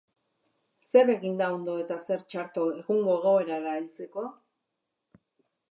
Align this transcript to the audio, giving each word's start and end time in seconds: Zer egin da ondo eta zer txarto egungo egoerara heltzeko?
Zer 0.91 1.11
egin 1.15 1.35
da 1.41 1.49
ondo 1.57 1.75
eta 1.83 1.97
zer 2.07 2.23
txarto 2.33 2.65
egungo 2.79 3.15
egoerara 3.19 3.79
heltzeko? 3.81 4.27